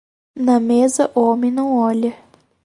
[0.35, 2.17] Na mesa, o homem não olha.